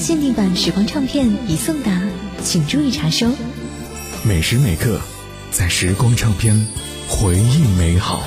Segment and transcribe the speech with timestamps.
[0.00, 2.00] 限定版时光唱片已送达，
[2.42, 3.28] 请注意查收。
[4.26, 4.98] 每时每刻，
[5.50, 6.66] 在时光唱片，
[7.06, 8.18] 回忆美好。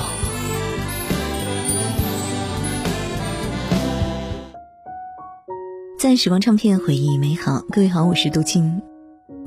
[5.97, 8.83] 在时光唱片回忆美好，各位好，我是杜青。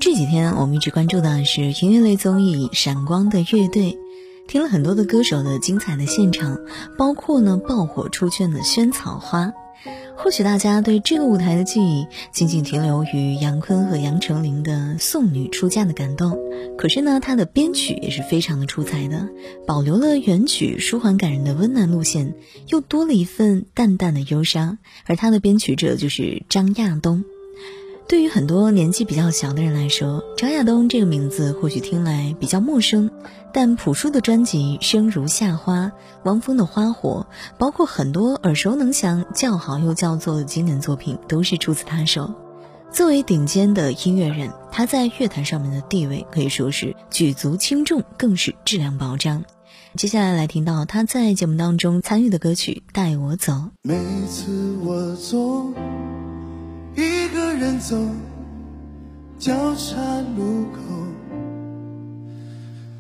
[0.01, 3.93] 这几天我们一直关注的是音乐类综艺《闪光的乐队》，
[4.49, 6.59] 听了很多的歌手的精彩的现场，
[6.99, 9.53] 包括呢爆火出圈的萱草花。
[10.17, 16.39] 或许大家对这个舞台的记忆仅仅停留于杨坤和杨丞琳的送女出嫁的感动，
[16.77, 19.29] 可是呢，它的编曲也是非常的出彩的，
[19.67, 22.35] 保留了原曲舒缓感人的温暖路线，
[22.69, 24.79] 又多了一份淡淡的忧伤。
[25.05, 27.25] 而它的编曲者就是张亚东。
[28.09, 33.11] 对于很多年纪比较小的人来说，张亚东这个名字或许听来比较陌生，
[33.53, 35.87] 但朴树的专辑《生如夏花》，
[36.23, 37.27] 汪峰的《花火》，
[37.59, 42.33] 包括很多耳熟能详、叫好又叫座的经典作品，都是出自他手。
[42.93, 49.43] 作为顶尖的音乐人，他在乐坛上面的地位可以说是举足轻重，更是质量保障。
[49.97, 53.53] 接下来来听到他在节目当中参与的歌曲《带我走》。
[53.83, 53.99] 每
[54.29, 55.75] 次我总
[57.59, 57.97] 人走
[59.39, 59.97] 交叉
[60.37, 60.79] 路口，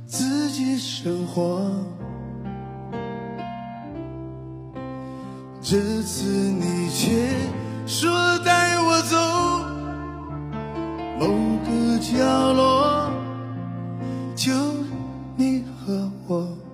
[0.06, 1.70] 自己生活。
[5.60, 7.28] 这次你却
[7.86, 8.10] 说
[8.44, 9.16] 带我走
[11.18, 11.26] 某
[11.66, 13.10] 个角落，
[14.34, 14.52] 就
[15.36, 16.65] 你和我。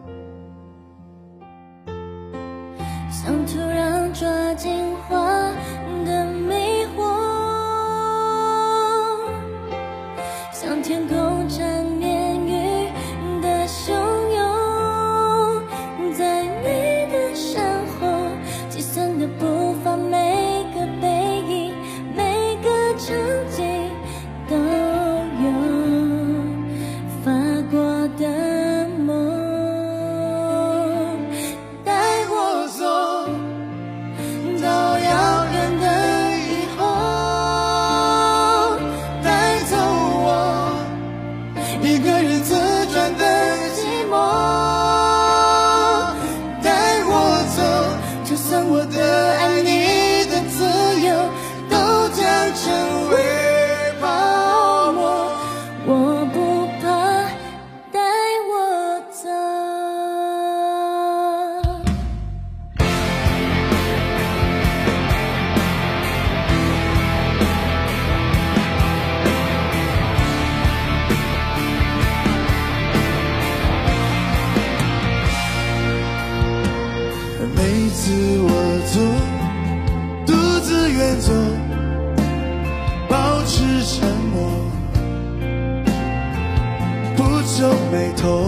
[87.62, 88.42] 皱眉头。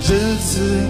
[0.00, 0.88] 这次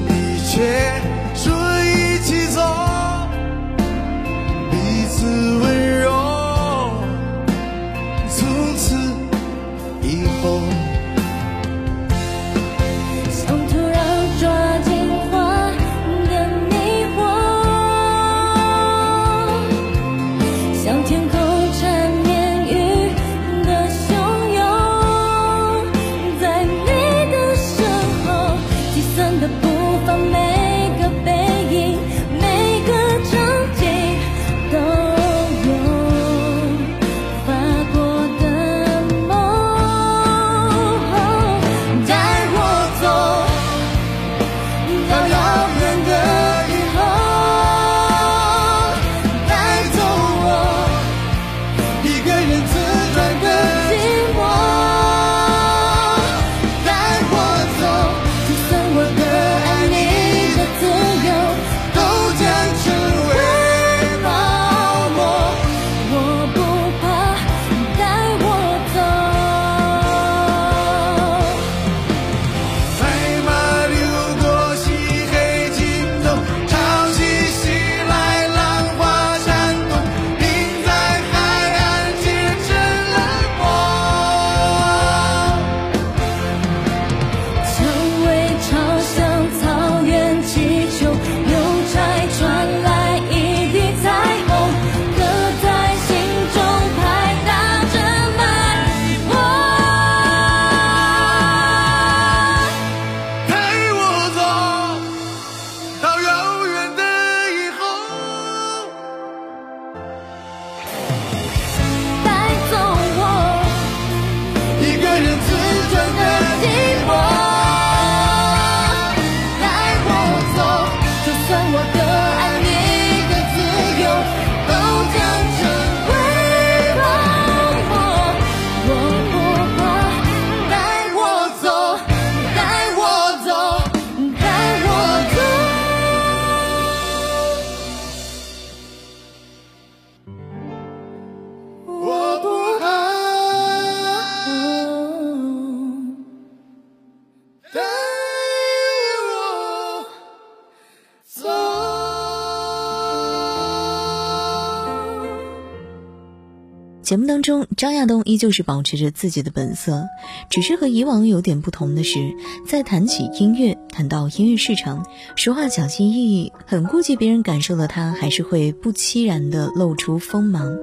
[157.07, 160.09] 节目当中，张亚东依旧是保持着自己的本色，
[160.51, 162.35] 只是和以往有点不同的是，
[162.67, 165.07] 在谈起音乐、谈到音乐市场，
[165.37, 170.77] 说话小心翼翼，很顾及别人感受的他，还是会不期然地露出锋芒。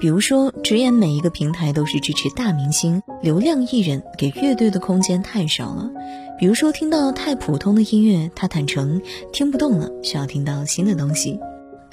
[0.00, 5.90] 比如说，直言每一个平台都是支持大明星、流量艺人，给乐队的空间太少了。
[6.38, 11.38] 比如说，听到太普通的音乐，他坦诚听不动了，需要听到新的东西。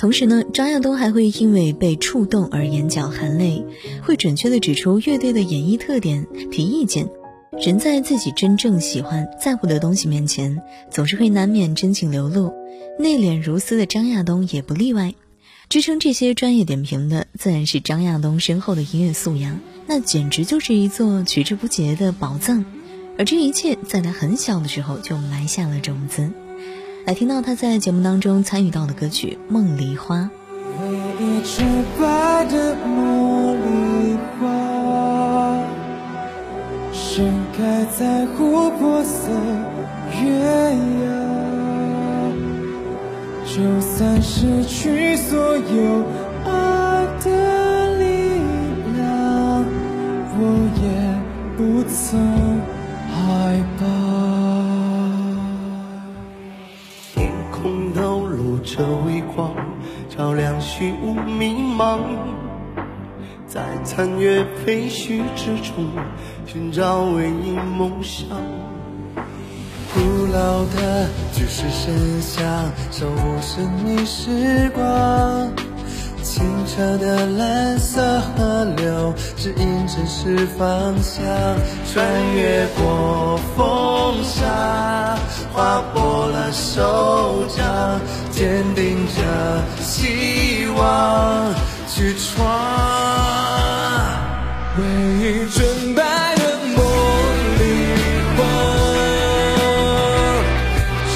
[0.04, 3.66] 同时呢，张亚东还会因为被触动而眼角含泪，
[4.02, 7.08] 会准确地指出乐队的演绎特点，提意见。
[7.58, 10.62] 人在自己真正喜欢、在乎的东西面前，
[10.92, 12.54] 总是会难免真情流露。
[13.00, 15.14] 内敛如斯的张亚东也不例外。
[15.70, 22.66] 支撑这些专业点评的，自然是张亚东深厚的音乐素养，那简直就是一座取之不竭的宝藏。
[23.18, 26.30] 而这一切，在他很小的时候就埋下了种子。
[27.06, 30.20] 来听到他在节目当中参与到的歌曲《梦梨花》。
[31.20, 31.62] 一枝
[32.00, 35.60] 白的茉莉花，
[36.94, 39.30] 盛开在琥珀色
[40.24, 40.40] 月
[41.04, 41.12] 牙。
[43.46, 46.06] 就算失去所有
[58.64, 59.54] 着微光，
[60.10, 62.00] 照亮虚无迷茫，
[63.48, 65.86] 在残月废墟之中
[66.46, 68.28] 寻找唯一梦想。
[69.94, 70.00] 古
[70.34, 72.44] 老的巨石神像，
[72.90, 75.52] 守护神秘时光。
[76.24, 81.22] 清澈的蓝色河流，指引城市方向。
[81.86, 85.18] 穿越过风沙，
[85.52, 88.00] 划破了手掌，
[88.36, 91.54] 坚定着希望
[91.88, 92.34] 去闯。
[94.76, 94.84] 唯
[95.20, 96.02] 一纯白
[96.38, 96.42] 的
[96.76, 96.78] 茉
[97.60, 97.62] 莉
[98.36, 98.42] 花，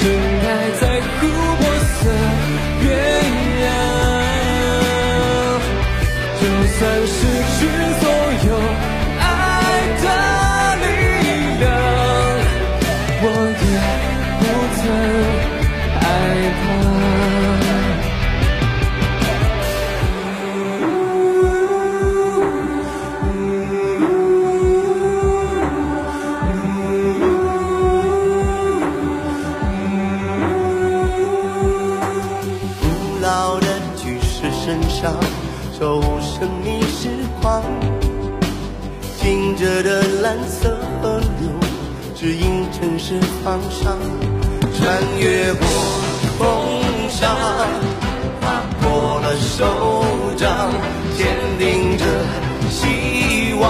[0.42, 0.46] 开
[0.80, 0.82] 在
[1.20, 1.20] 琥
[43.48, 43.96] 方向。
[44.76, 45.66] 穿越过
[46.38, 46.44] 风
[47.08, 47.34] 沙，
[48.42, 50.04] 划破了手
[50.36, 50.70] 掌，
[51.16, 51.26] 坚
[51.58, 52.04] 定着
[52.68, 53.64] 希望，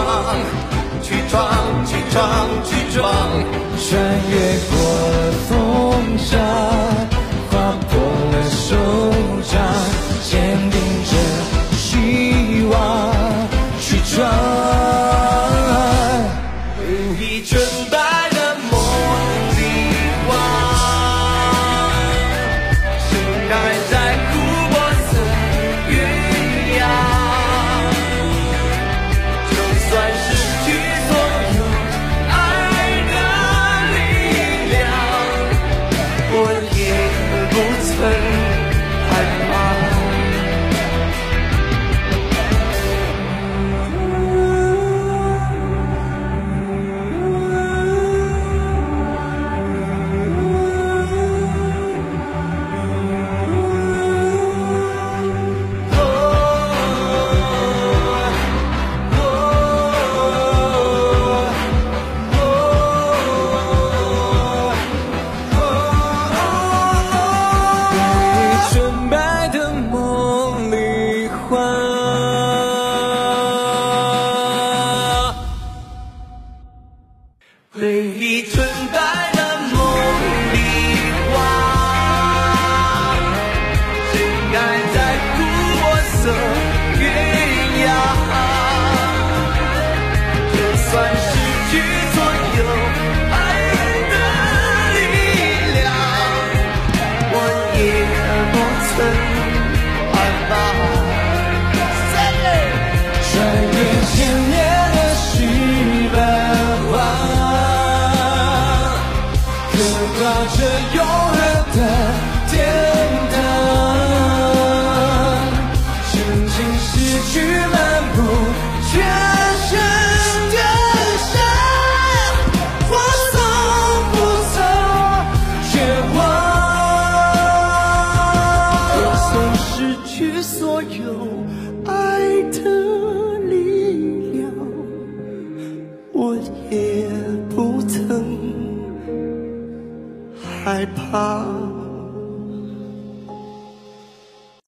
[1.00, 1.38] 去闯，
[1.86, 3.04] 去闯，去闯。
[3.78, 3.88] 穿
[4.28, 4.74] 越过
[5.48, 5.48] 风
[6.18, 6.36] 沙，
[7.48, 7.52] 划
[7.88, 7.90] 破
[8.32, 8.74] 了手
[78.80, 79.37] 一